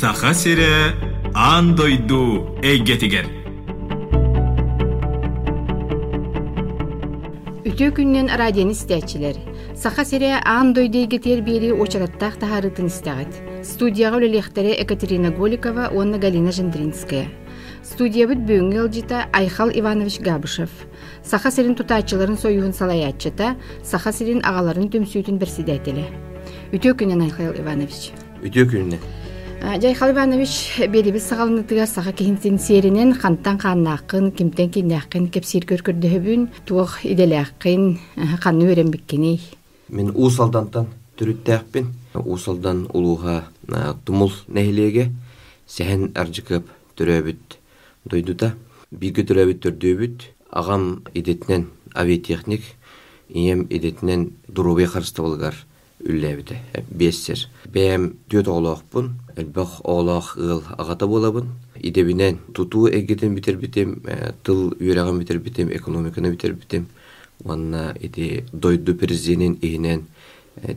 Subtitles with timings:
[0.00, 0.92] саха сире
[1.32, 3.24] аан дойду эйгетигер
[7.64, 9.38] Үтө күннен радионы истәчилер.
[9.74, 13.40] Саха сере аан дойдейге тер бери очараттах тахарытын истәгәт.
[13.64, 17.28] Студияга үлелехтере Екатерина Голикова, онна Галина Жендринская.
[17.82, 20.70] Студиябыт бүгүнгү ылжыта Айхал Иванович Габышев.
[21.24, 26.08] Саха серин тутаачыларын союхун салаяччыта, саха серин агаларын төмсүүтүн берсидәтеле.
[26.72, 28.12] Үтө күннен Айхал Иванович.
[28.44, 29.00] Үтө күнне.
[29.66, 37.98] Жайхал Иванович белибиз сагалынытыга саха кихинтин серинен хантан каннаакын, кимтен киннәакын кепсир көркөрдөһөбүн, туох иделәакын,
[38.40, 39.40] канны өренбиккени.
[39.88, 40.86] Мен уусалдантан
[41.18, 41.90] түрүттääкпин.
[42.14, 43.48] Уусалдан улууга
[44.06, 45.10] тумул нехилеге
[45.66, 47.58] сәһен аржыкып төрөбүт
[48.06, 48.54] дойдута.
[48.94, 50.30] Биге төрөбүт төрдөбүт.
[50.50, 52.62] Агам идетнен авиатехник,
[53.28, 55.56] ием идетнен дурубе карысты болгар
[56.03, 56.59] үлләбите.
[56.89, 57.47] Бессер.
[57.71, 59.13] Бәм дөт оолоокпун.
[59.35, 61.49] Элбах оолоок ыл агата болабын.
[61.75, 66.87] Идебинен тутуу эгетен битер битем, э, тыл үйрәгән битер битем, экономиканы битер битем.
[67.43, 70.07] Ванна ити дойду президентин ихинен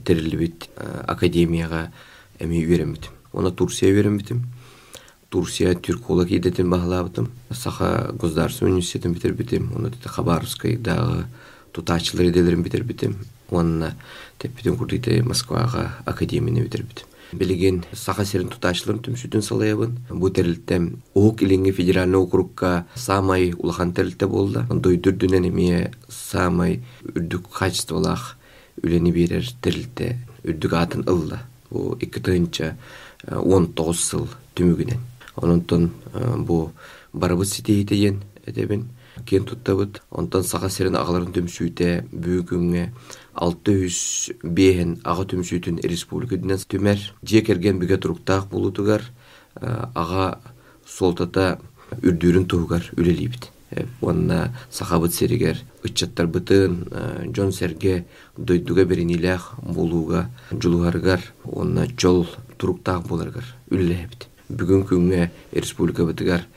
[0.05, 1.93] терилбит академияга
[2.39, 3.13] эми үйрән битем.
[3.33, 4.47] Она Турция үйрән битем.
[5.29, 7.31] Турция түрколог идетен баһалабытым.
[7.51, 9.73] Саха государственный университетин битер битем.
[9.75, 11.27] Оны тете Хабаровской дагы
[11.73, 13.17] тутачлар иделерин битер битем.
[13.52, 13.96] Онна
[14.38, 17.06] теппитен курдите Москвага академияны битер битем.
[17.32, 19.98] Билеген саха серин тутачларын түмсүтүн салаябын.
[20.10, 24.64] Бу терилтем Оок илинге федеральный округка самай улахан терилте болду.
[24.70, 28.36] Дойдурдунен эме самай үрдүк качестволах
[28.82, 31.44] үлени берер терилте үрдүк атын ылла.
[31.70, 32.74] Бу 2
[33.28, 35.00] 19 сыл түмүгүнен.
[35.36, 35.92] Ононтон
[36.46, 36.72] бу
[37.14, 38.90] барабыт ситейтеген эдебин
[39.26, 40.02] кен туттабыт.
[40.10, 42.90] Онтон саха серин агаларын төмсүүтэ бүгүнгө
[43.40, 49.06] 600 бehen ага төмсүүтүн республика дүнен түмер же керген бүге туруктаак болутугар
[49.60, 50.40] ага
[50.86, 51.60] солтата
[52.04, 53.50] үрдүүрүн тугар үлелибит.
[54.02, 56.82] Онна сахабыт серигер ыччаттар бытын
[57.36, 58.06] жон серге
[58.38, 62.26] дойдуга беринилях болууга жулугаргар онна жол
[62.58, 64.28] туруктаак боларгар үлелебит.
[64.50, 66.48] Бүгүн күнгө республика бытыгар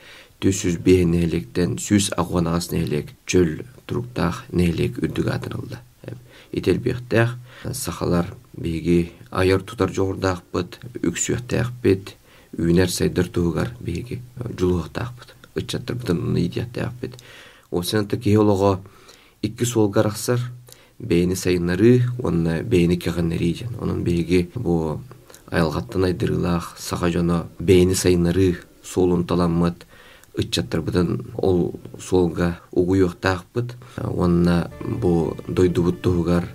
[0.41, 5.77] 400 бehen нелектен 100 агуан агас нелек жөл туруктаак нелек үрдүг атырылды.
[6.53, 7.35] Ител бехтэх
[7.73, 12.13] сахалар биги аяр тутар жогордаакпыт, үксүөхтээкпит,
[12.57, 15.33] үйнер сайдар тугар биги жулуохтаакпыт.
[15.55, 17.17] Ыччаттар бытын уну идиаттаакпит.
[17.71, 18.81] Осынты геолого
[19.41, 20.39] икки солгар аксар
[20.99, 23.75] бейни сайыннары, онна бейни кегеннери жан.
[23.81, 25.01] Онун биги бу
[25.49, 29.87] айылгаттан айдырылах, саха жоно бейни сайыннары солун таламмыт,
[30.37, 33.75] ыччаттар бытын ол солга угуйуохтаакпыт.
[33.97, 36.47] Онна бу дойдубут тугар,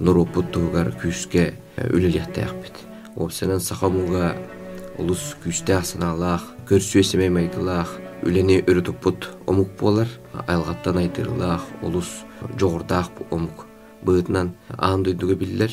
[0.00, 2.74] нурупут тугар күскө үлелияттаакпит.
[3.16, 4.36] Осынын сахамуга
[4.98, 10.08] улус күстәк саналах, көрсүесеме майдылах, үлени өрүтүппут омук болар,
[10.46, 12.08] айылгаттан айдырылах, улус
[12.58, 13.66] жогордаак омук
[14.02, 15.72] быытынан аан дойдуга биллер.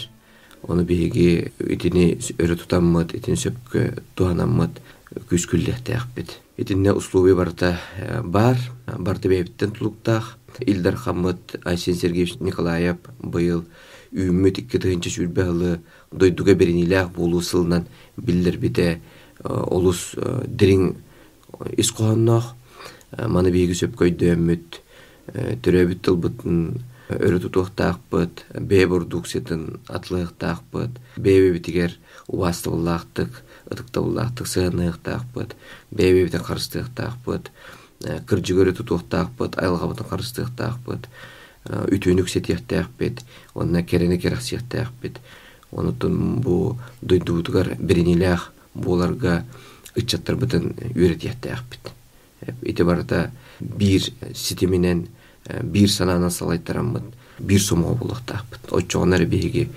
[0.64, 4.82] Оны биги итини өрө тутаммыт, итини сөпкө туанаммыт,
[5.30, 6.36] күскүллехтээкпит.
[6.60, 7.80] Итинне услуби барта
[8.24, 8.58] бар,
[8.98, 10.38] барты бейбиттен тулуктаах.
[10.60, 13.64] Илдар Хаммыт Айсен Сергеевич Николаев быйыл
[14.12, 15.80] үймөт икки тыгынча сүрбәлы
[16.12, 17.86] дойдуга беринилях болуу сылынан
[18.18, 19.00] биллер бите
[19.44, 20.16] олус
[20.48, 20.98] дирин
[21.78, 22.56] искооннох
[23.16, 24.82] маны биги сөпкөйдөммүт
[25.64, 26.60] төрөбүт тылбытын
[27.10, 31.96] өрө тутуктаакпыт бээ бурдуксетін атлыктаакпыт бээбебитигер
[32.28, 35.56] убастыбылаактык ытыктабылаактык сыаныктаакпыт
[35.92, 37.52] бээбебитен карыстыктаакпыт
[38.28, 41.08] кыржыгөрө тутуктаакпыт айылгабытын карыстыктаакпыт
[41.68, 43.22] үтүүнүк сетияктаакпит
[43.54, 45.20] онна керене керахсияктаакпит
[45.72, 49.44] онутун бу дойдубутугар биринилях буларга
[49.96, 51.92] ыччаттар бытын үйрөтияктаакпит
[52.62, 55.08] ити барата бир ситиминен
[55.62, 57.04] бир санаана салайттараммыт
[57.40, 59.70] бир сомго булактаакпыт оччоонары биһиги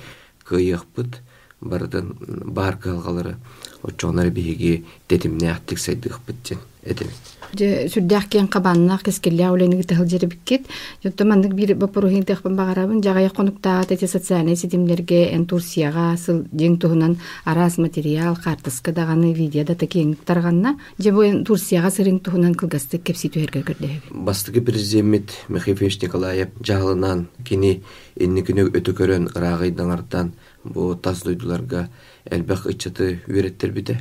[0.48, 1.20] кыйыакпыт
[1.62, 2.14] барытын
[2.58, 3.36] бар кыалгалары
[3.82, 10.64] оччоонары биһиги тетимнеактик сайдыахпыт ден эдемит Же сүрдәк кен кабаннак кескелле ауленик тахыл жери биккет.
[11.04, 16.78] Жотто мандык бир бапорухин тахпын багарабын жагая конукта тети социальный сетимлерге эн Турцияга сыл жең
[16.80, 22.54] туһунан арас материал картыска даганы видео да такен тарганна же бу эн Турцияга сырын туһунан
[22.54, 23.90] кылгасты кепси түһәргә көрдө.
[24.10, 27.82] Бастыгы президент Михаил Николаев жаалынан кини
[28.16, 30.32] энникине өтө көрөн ырагыйдан артан
[30.64, 31.88] бу тас дойдуларга
[32.24, 34.00] элбек ыччаты үйреттер бите.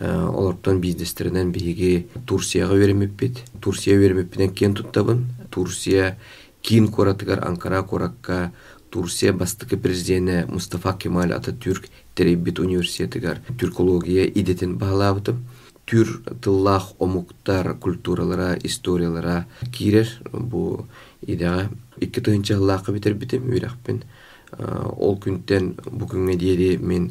[0.00, 3.44] Олортон бизнестеринен биһиги Турцияга беремеппит.
[3.60, 5.26] Турция беремеппинен кен туттабын.
[5.50, 6.18] Турция
[6.62, 8.52] кин коратыгар Анкара коракка
[8.90, 15.44] Турция бастыкы президенті Мустафа Кемаль Ататүрк Теребит университетігер түркология идетін бағалабытым.
[15.84, 20.86] Түр тыллах омуктар культуралара, историялара кирер бу
[21.20, 21.68] идеға.
[22.00, 24.00] Икки тыгынча ыллақы бітер бітім үйрақпен.
[24.58, 27.10] Ол күнтен бу күнге дейді мен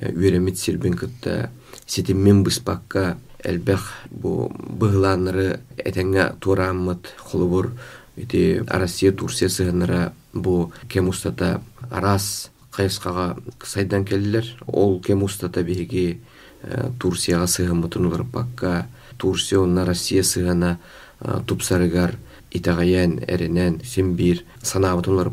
[0.00, 1.50] үйремет сирбен кытта
[1.86, 3.14] сетіммен бұспаққа
[3.44, 4.48] әлбәқ бу
[4.80, 7.72] бұғыланыры әтәңе тураммыт холубур
[8.16, 11.60] ити Россия Турция сыгыныра бу кем устата
[11.90, 16.20] арас кайыскага сайдан келдилер ол кем устата биги
[16.62, 18.86] э, турцияга сыгынмытын улар бакка
[19.16, 20.78] турция онна россия сыгана
[21.20, 22.16] э, тупсарыгар
[22.50, 25.32] итагаян эренен симбир санаабытын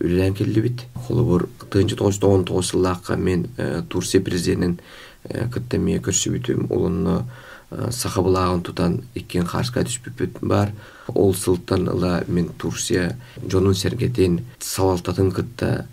[0.00, 4.78] үллән келдибит холобур тыгынчы тогуз жүз он тогуз жыллаакка мен э, турция президентин
[5.24, 6.66] кыттамия көрсүбүтүм.
[6.68, 7.22] Улунну
[7.70, 10.74] сахабылагын тутан иккен харска түспүпүт бар.
[11.08, 13.16] Ол сылттан ыла мен турция
[13.48, 15.86] жонун сергетин савалтатын кытта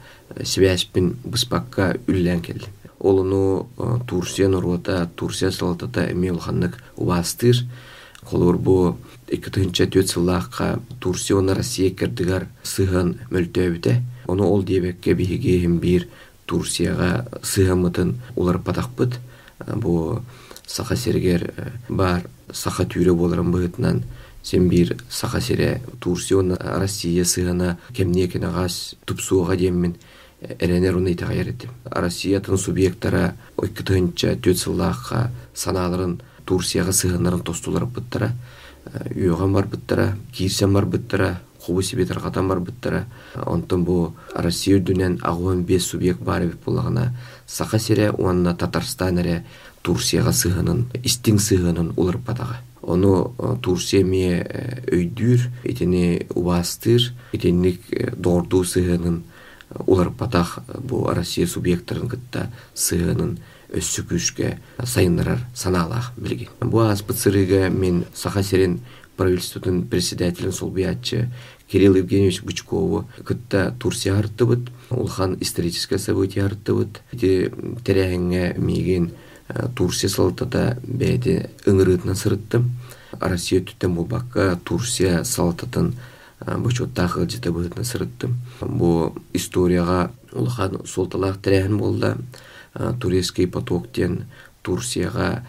[0.44, 2.68] связьпин быспакка үллән келди
[3.02, 3.68] олуну
[4.08, 7.56] турция нуруата турция салатата эми улханнык убастыр.
[8.24, 8.58] Холур
[9.40, 16.08] тыгынча төт сыллаакка турция оны россия кердигар сыган мөлтөөбүте ону ол диэбекке биһиги бир
[16.46, 19.20] турцияга сыгамытын улар патакпыт
[19.76, 20.22] бу
[20.68, 21.54] саха сергер
[21.90, 24.04] бар саха түйрө боларын быытынан
[24.44, 29.96] сен бир саха сере турсион россия сыгана кемне экен агас тупсууга деммин
[30.60, 38.32] эренер уну итага еретим россиятын субъекттара ойкытынча төт сыллаакка санааларын турцияга сыганарын тостулар быттара
[39.16, 43.06] үйөгөн бар быттара кирсен быттара кубу таркатан бар быттара
[43.36, 47.14] онтон бу россия дүнен агуон бес субъект бар эбит булагана
[47.48, 49.46] саха сере уанна татарстан эре
[49.82, 57.82] турцияга сыганын истиң сыганын улар батага ону э, турция мие э, өйдүр итини убастыр итинник
[57.92, 59.24] э, доордуу сыганын
[59.86, 62.50] улар батах бу россия субъекттарын кытта
[63.72, 68.80] өссүкүшкө сайынырар санаалаах билген бу аспыцырыга мен саха серен
[69.18, 71.30] правительствотун председателин солбиятчы
[71.72, 74.60] Кирилл Евгеньевич Бычкову кытта Турция арттыбыт,
[74.90, 77.02] улхан историческое событие арттыбыт.
[77.14, 79.14] Теряхенге миген
[79.54, 82.70] Э, турция салтата бәйді ыңырытынан сырыттым
[83.20, 85.92] россия түттен бұл баққа турция салтатын
[86.46, 92.14] э, бычоттағы жете бұғытына сырыттым бұл историяға улахан солталақ тірәхін болды.
[92.16, 94.26] э, турецкий потоктен
[94.64, 95.44] турцияға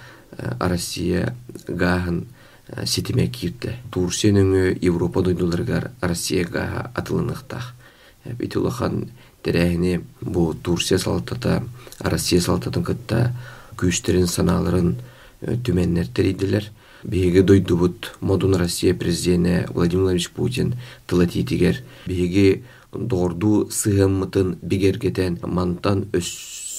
[0.60, 1.34] россия
[1.68, 2.24] гахын
[2.84, 6.46] сетиме кирді турцияның европа дойдуларгар россия
[8.38, 9.08] бит улахан
[9.42, 11.62] тірәхіне бұл турция салтата
[11.98, 13.32] россия салтатын кытта
[13.78, 14.94] күштерин санааларын
[15.40, 16.70] э, түменнертер идилер
[17.02, 20.74] биһиги дойдубут модун россия президенти владимир владимирович путин
[21.06, 26.06] тылатитигер биһиги дорду сыгыммытын бигергетен мантан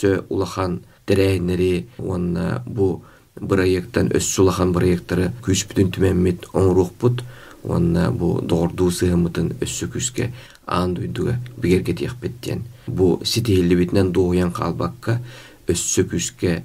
[0.04, 3.04] өссө улахан терээнери уонна бу
[3.40, 7.24] проекттан өссө улахан проекттары күч бүтүн түменмит оңрухпут
[7.64, 10.32] уонна бу дорду сыгыммытын өссө күчке
[10.66, 15.20] аан дуйдуга бигергетиякпеттен бу ситиһиллибитинен дууян каалбакка
[15.68, 16.64] өссө күчке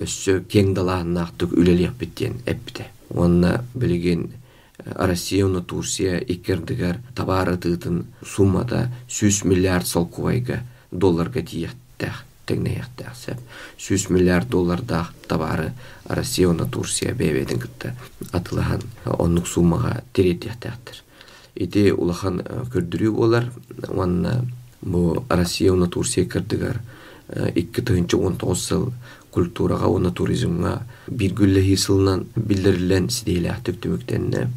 [0.00, 2.90] өссө кең далааннаахтык үлелиэхпиттиэн эппите.
[3.08, 4.32] Уонна билигин
[4.78, 13.38] э, Россия уна Турция иккердигер табаарытыытын суммада сүз миллиард солкубайга долларга тиехтэх тегнеяхтэх сеп
[13.78, 15.72] сүз миллиард доллардаах табаары
[16.08, 17.94] Россия уна Турция бебедин кытта
[18.32, 21.02] атылахан оннук суммага тиретиэхтэхтер
[21.54, 23.50] ити улахан э, көрдүрүү болар.
[23.88, 24.44] Уанна
[24.82, 26.80] бу Россия уна Турция кырдыгар
[27.54, 28.92] икки тыгынчы он тогуз сыл
[29.30, 34.48] культурага уна туризмга биргүлле сылынан билдирилен сидейлах түктүмүктенне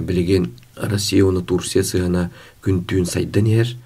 [0.00, 2.30] билеген Россия уна Турция сыгана
[2.64, 3.76] күнтүүн сайдан ер.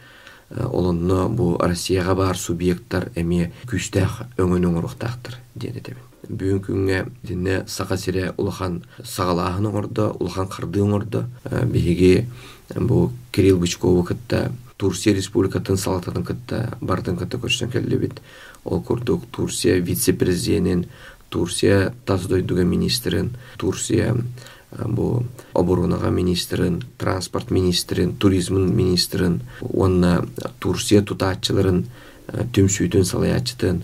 [0.51, 7.97] Олонно бу Россияга бар субъекттар эми күстах өңөн оңуруктактыр диэне тебин бүгүнкү күнгө дине сака
[7.99, 11.25] сире улахан сагалаахын оңордо улахан кырды оңордо.
[11.45, 12.27] Биһиги
[12.77, 18.21] бу Кирилл Бычков кытта Турция республикатын салататын кытта бардын кытта көрсөн келдибит
[18.65, 20.87] ол курдук турция вице президентин
[21.29, 24.17] турция таздойдуга министрин турция
[24.71, 25.25] бу
[25.55, 30.25] оборонага министрин транспорт министрин туризмин министрин онна
[30.59, 31.85] турция тутаатчыларын
[32.55, 33.83] түмсүүтүн салаячытын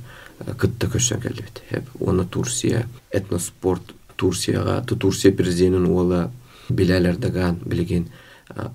[0.61, 1.63] кытта көчсөн келдибит
[2.01, 6.31] оны турция этноспорт турцияга турция президентин уола
[6.69, 8.07] билалер даган билген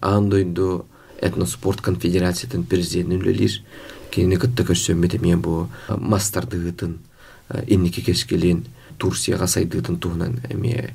[0.02, 0.86] андойду
[1.22, 3.62] этноспорт конфедерациятын президентин үлелир
[4.12, 6.98] кини кытта көссөммете мен бу мастардыгытын
[7.68, 8.66] инники кескелин
[8.98, 10.94] турцияга сайдыгытын туунан эми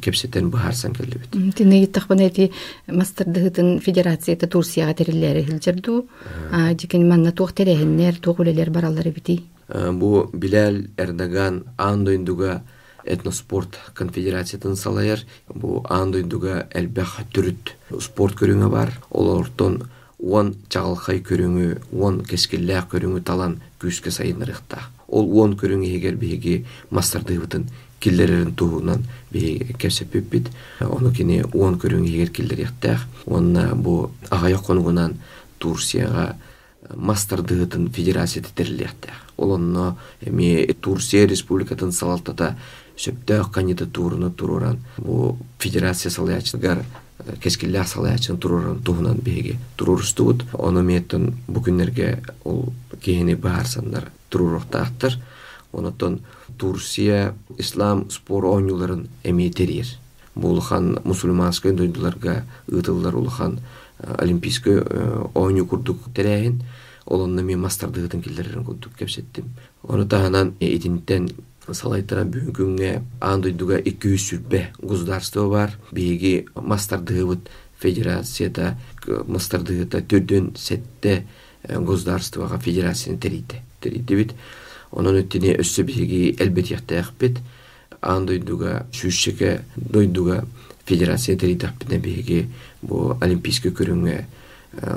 [0.00, 2.50] кепсетен бахарсан келлибит Тине иттахпан эти
[2.86, 6.06] мастырдыгытын федерацията Турцияга териллери хилжерду.
[6.52, 9.44] А дикен манна туох терехиннер, туох үлелер бараллары бити.
[9.68, 12.62] бу Билал Эрдоган андойндуга
[13.04, 19.82] этноспорт конфедерациятын салайар бу андойндуга элбэх түрүт спорт көрүңө бар олортон
[20.20, 27.68] он чагалхай көрүңү он көрүңү талан күүскө сайынырыхта ол он көрүңү егер биги мастардыыбытын
[28.00, 35.18] киллерерин туунан кепсеппиппит ону кини он көрүңү егер киллер яхтаах онна бу агая конугунан
[35.58, 36.36] турцияга
[36.94, 42.56] мастардыытын федерация тетерлиэхтаах ол онно эми турция республикатын салалтата
[42.96, 46.84] сөптөөх кандидатураны туруран бу федерация салаячыгар
[47.42, 55.18] кескиллээх салаячын туруран туһунан биһиги турурустубут ону миэттен бу күннерге ол киһини баарсаннар турурухтаахтар
[55.72, 56.20] онотон
[56.58, 59.86] турция ислам спор ойнуларын эми терир
[60.34, 63.60] булхан мусульманская дойдуларга ытыллар улахан
[63.98, 64.82] олимпийский
[65.34, 66.62] ойну курдук терээхин
[67.06, 69.44] олонно мен мастардыгытын киллерин курдук кепсеттим
[69.82, 71.30] ону таанан итинтен
[71.74, 72.90] салайтара бүгүнгүнгө
[73.22, 75.76] андойдуга эки жүз сүрбе государство бар.
[75.92, 81.26] Биги мастардыгыбыт федерацияда мастардыгыта төрдөн сетте
[81.62, 84.34] государствога федерацияны терийде терийдебит
[84.92, 87.40] онон өттүне өссө биги элбет яктаякпит
[88.00, 90.44] андойдуга сүүшчеке дойдуга
[90.84, 92.48] федерация терийдакпитне биги
[92.82, 94.24] бу олимпийский көрүнгө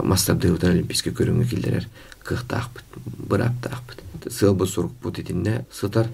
[0.03, 1.87] мастардыгыбытын олимпийский көрүнгө килдерер
[2.23, 2.85] кыхтаакпыт
[3.29, 6.07] быраптаакпыт сылбы сурукпут итинне сытар.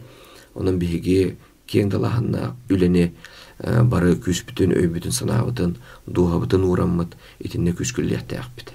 [0.55, 1.37] Онон биһиги
[1.69, 3.11] кең далаһынна үлене
[3.59, 5.75] бары күспүтүн өйбүтүн санаабытын
[6.07, 8.73] дуухабытын ураммыт итинне күскүллиэхтээхпит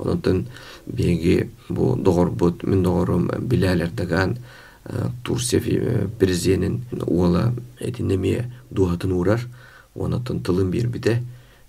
[0.00, 0.46] ононтон
[0.86, 4.38] биһиги бу доҕорбут мин доҕорум билээлердаган
[5.24, 5.60] турция
[6.18, 9.40] президентин уола этинне мие дуухатын урар.
[9.94, 11.22] Онотон тылын биирбите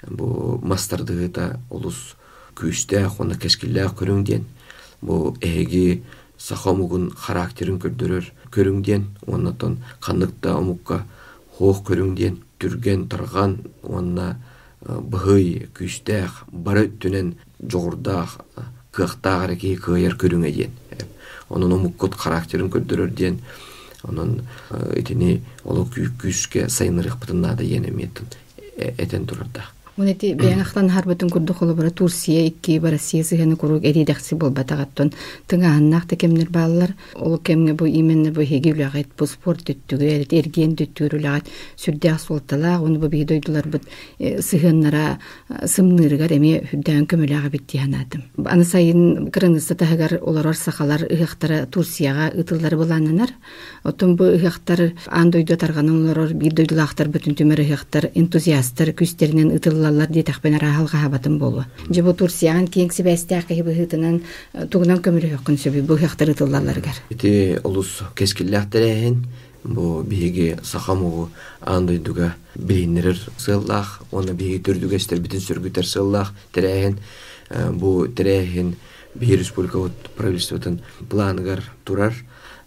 [0.07, 2.15] бу мастардыгыта олус
[2.55, 4.45] күүстээх уонна кескиллээх көрүң диэн
[5.01, 6.03] бу эһиги
[6.37, 9.03] сахомугун характерин көрдөрөр көрүңден.
[9.27, 11.05] Оннотон каныкта омукка
[11.57, 14.37] хоох көрүңден түрген тарган онна
[14.81, 18.39] быһый күстәэх бары түнен жогурдаах
[18.91, 20.71] кыахтаагар ки кыайар көрүңе диен
[21.49, 23.39] онун омуккут характерин көрдөрөр диен
[24.03, 24.41] онун
[24.95, 28.27] итини оло күскө сайынырыхпытыннаада енемиетин
[28.77, 29.67] этен турарда.
[29.99, 35.11] Унети бэңахтан харбытын курдук холобора Турция икки Россия сыганы курук эридахси болбатагаттон
[35.51, 40.77] тыңааннах текемнер баалар ол кемге бу именно бу хеги улагайт бу спорт түттүгү эрит эрген
[40.79, 43.83] түттүгүр улагайт сүрдэх суолтала уну бу биги дойдулар бут
[44.17, 45.19] сыгыннара
[45.49, 52.77] сымнырыгар эми хүддаан көмөлага битти ханатым аны сайын кырыныста тахагар олорор сахалар ыхактара Турцияга ытыллары
[52.77, 53.35] булананар
[53.83, 60.10] отун бу ыхактар ан дойду тарганын олорор бир дойдулахтар бүтүн түмөр ыхактар энтузиасттар күстеринен ытыллалар
[60.12, 64.22] диэтахпен араахалга хабатын болу же бу Турциян кеңси бэстээхи быхытынан
[64.70, 69.24] тугунан көмөлө хөккүн сөбү бу ыхактар ытыллаларыгар ити олус кескиллэхтерээхин
[69.64, 76.98] бу биһиги сахамугу аандойдуга билиннерер сыыллаах оны биһиги төрдүгө истербитин сөргүтер сыыллаах терээхин
[77.80, 78.76] бу терээхин
[79.14, 82.14] биһи республика правительствотун планыгар турар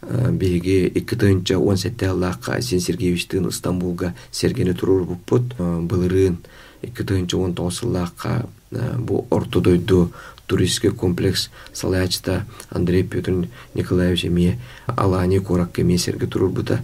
[0.08, 6.38] биһиги икки тыынча он сетте аллаакка Асен Сергеевичтин Стамбулга сергени турур буппут былырыын
[6.82, 10.12] икки тыынча он тогуз сыллаакка бу ортодойду
[10.46, 16.80] туристский комплекс салаячта Андрей Петр Николаевич эми алаани курак эми серге турурбута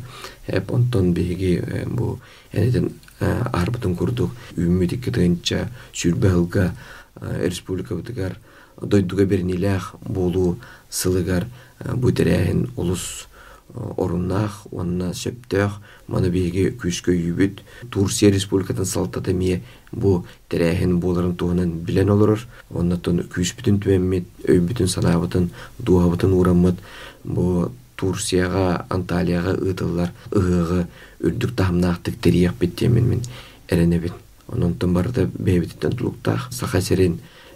[0.47, 2.21] эп онтон биги бу
[2.53, 4.31] энеден арбытын курдук.
[4.57, 6.75] Үмүт икки тыынча сүрбе ылга
[7.21, 8.39] республика бутыгар
[8.81, 10.59] дойдуга бернилях болу
[10.89, 11.47] сылыгар
[11.85, 13.27] бутеряхин улус
[13.75, 19.61] оруннах онна сөптөх мана биги күскө үйбүт Турция республикатын салтата мие
[19.93, 22.47] бу теряхин боларын туһунан билен олорор.
[22.71, 26.81] Оннотон күспүтүн түмеммит өйбүтүн санаабытын дуабытын ураммыт.
[27.25, 30.87] Бу Турцияга Анталияга ытыллар ыгыгы
[31.21, 33.23] үрдүк тахамнаахтык терияк биттемен мен
[33.69, 34.15] эренебин
[34.49, 36.81] ононтон барда бэбититтен тулуктаах саха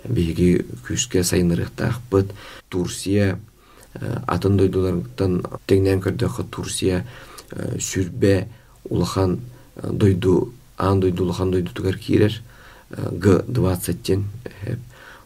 [0.08, 2.34] биги күскө сайынырыктаахпыт
[2.68, 3.38] Турция
[4.26, 7.04] атын дойдулардан теңнен көрдөкө Турция
[7.78, 8.48] сүрбе
[8.90, 9.40] улахан
[9.82, 12.42] дойду ан дойду улахан дойду тугар кирер
[12.90, 14.24] г двадцаттен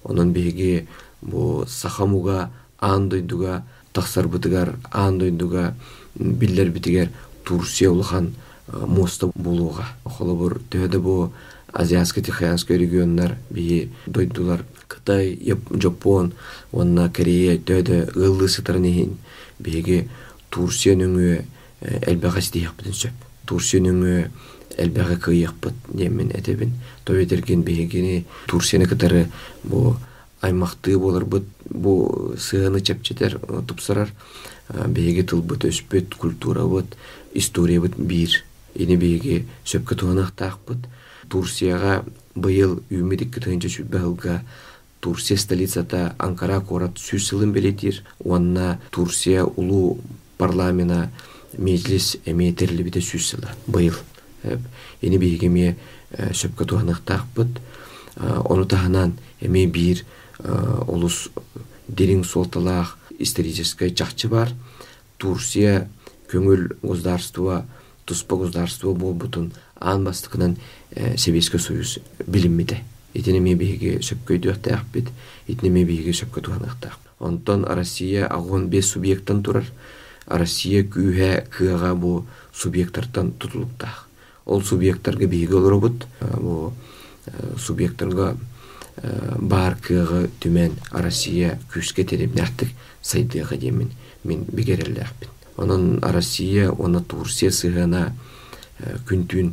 [0.05, 0.87] онон биги
[1.23, 5.75] бу сахамуга ан дойдуга тахсарбытыгар ан дойдуга
[6.15, 7.11] биллер битигер
[7.45, 8.35] Турция улахан
[8.73, 11.33] моста болууга холобур төһөдө бу
[11.73, 14.65] азиатско тихоокеанский регионнар бии дойдулар.
[14.89, 15.39] Кытай
[15.71, 16.33] жапон
[16.73, 19.19] онна корея төдө ыллы сытарнихин
[19.59, 20.09] биги
[20.51, 21.45] турция нөңү
[22.07, 23.27] элбегас диякпытын сөп.
[23.47, 24.31] Турция нөңү
[24.79, 26.75] элбэҕэ кыйыахпыт диэммин этебин.
[27.05, 29.29] Товетерген биһигини турсияны кытары
[29.65, 29.97] бу
[30.41, 34.13] аймактыы боларбыт бу сыаны чепчетер тупсарар.
[34.69, 36.97] Биһиги тылбыт өспүт культурабыт
[37.33, 40.79] историябыт биир ини биһиги сөпкө туанахтаахпыт
[41.29, 42.05] турсияга
[42.35, 44.43] быйыл үмидик кытыынча сүббэхылга
[45.01, 48.05] Турсия столицата Анкара корат сүз сылын белетир.
[48.19, 49.99] Уанна Турсия улуу
[50.39, 51.11] парламена
[51.59, 53.55] межилис эметерли бите сүз сыла.
[53.67, 53.95] Быйыл.
[55.03, 55.77] Эни бейгеме
[56.11, 57.61] сөпкө туанықтақпыт.
[58.45, 60.05] Оны таханан эме бир
[60.87, 61.29] олус
[61.89, 64.53] дерин солталақ исторической чакчы бар.
[65.19, 65.89] Турсия
[66.31, 67.65] көңіл государство,
[68.05, 70.57] туспа государство болбутун ан бастыкынан
[71.17, 72.85] Советский Союз билинмиде.
[73.19, 75.09] Итинеме биһиги сөпкөйдүөхтээхпит,
[75.49, 76.99] итинеме биһиги сөпкө туанахтаах.
[77.19, 79.67] Онтон Россия агон бес субъекттан турар.
[80.27, 84.07] Россия күүһэ кыага бу субъекттартан тутулуктаах.
[84.47, 86.07] Ол субъекттарга биһиги олоробут,
[86.39, 86.73] бу
[87.59, 88.37] субъекттарга
[89.39, 92.71] бар кыага түмен Россия күскө теремнәхтик
[93.03, 93.91] сайдыга демин
[94.25, 95.29] мен бигерелләхпин.
[95.57, 98.13] Онон Россия, оны Турция сыгана
[99.09, 99.53] күнтүн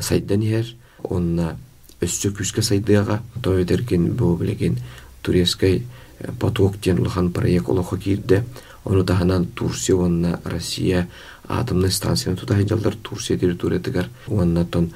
[0.00, 1.56] сайдан ер, онна
[2.04, 4.78] өссө күскө сайдыага тоедерген бу билеген
[5.22, 8.44] турецкай э, поток ден улахан проект олохо кирде
[8.84, 11.08] ону таханан турция онна россия
[11.48, 14.92] атомный станцияны тутахын жалдар турция территориятыгар оннатон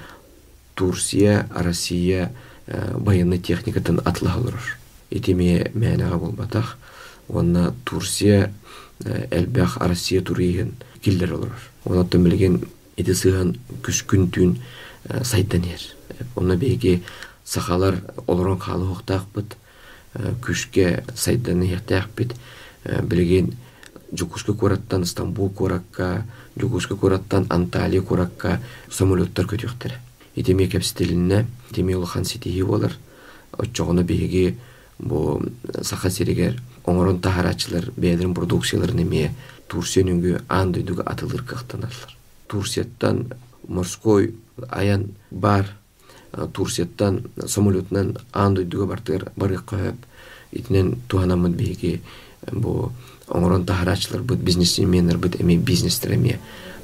[0.74, 2.32] турция россия
[2.66, 4.78] э, военный техникатын атлахалырыр
[5.10, 6.76] итиме мәнага болбатах
[7.28, 8.52] онна турция
[9.30, 12.60] элбах россия турийген киллер олорор онаттан билген
[12.96, 14.58] ити сыган күскүн түн
[15.22, 15.97] сайдан ер
[16.36, 17.02] Оны беге
[17.44, 19.56] сахалар олорон халы хоқтақпыт,
[20.42, 22.34] күшке сайданы яқтақпыт,
[23.02, 23.54] білген
[24.12, 26.24] Жукушка кораттан Стамбул коракка,
[26.56, 28.60] Жукушка кораттан Анталия коракка
[28.90, 29.98] самолеттар көтіқтір.
[30.34, 32.96] Итеме кәпстелінне, итеме улахан сетихи болар.
[33.52, 34.56] Отчоғына беге
[34.98, 35.42] бу
[35.82, 36.56] саха серегер
[36.86, 39.34] оңорон тахарачылар бедрин продукцияларын эме
[39.68, 42.16] Турсия нүнгө андойдуга атылыр кыктаналар.
[42.48, 43.26] Турсияттан
[43.66, 44.34] морской
[44.70, 45.76] аян бар
[46.52, 50.06] турсияттан самолетнан андойдуга бартыр барык коеп
[50.52, 52.00] итинен туанамын биги
[52.52, 52.92] бу
[53.28, 56.38] оңорон тахарачылар бут бизнесменнер бут эми бизнестер эми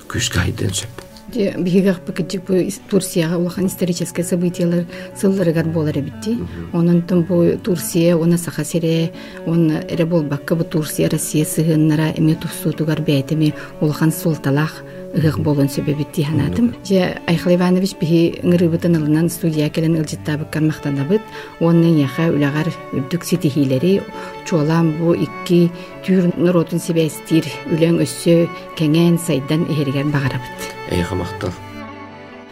[0.09, 1.14] күшкө айдын сөп.
[1.29, 2.55] Бигегах пакетик бу
[2.91, 4.85] Турцияга улахан исторический событиялар
[5.17, 6.39] сылларыгар болар битти.
[6.73, 9.13] Онун тун бу Турция, она сахасере,
[9.47, 14.85] он эре болбакка бу Турция Россия сыгыннара эми туфсутугар бәйтеми улахан султалах
[15.15, 16.75] ыгык болон сөбөбүт ханатым.
[16.85, 21.23] Же Айхал Иванович бихи ыңырыбытын ылынан студия келен ылжыттабыккар мактанабыт.
[21.61, 24.03] Онын яха улагар үрдүк ситихилери
[24.45, 25.71] чуалам бу икки
[26.05, 30.74] түр нуротун себестир үлөң өссө кеңен сайдан эхерген багарабыт.
[30.91, 31.51] Эйха мактал.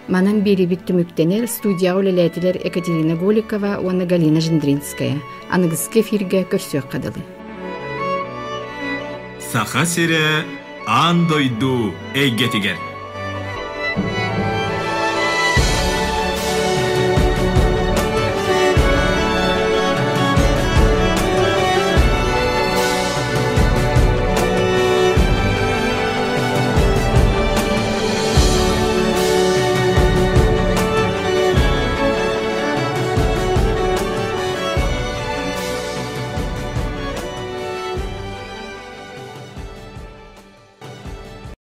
[0.09, 5.21] Манан бери бит түмүктенер студия үлелетилер Екатерина Голикова, оны Галина Жиндринская.
[5.51, 7.23] Аныгыске фирге көрсөк кадалы.
[9.53, 10.45] Саха сире
[10.87, 12.77] андойду эйгетигер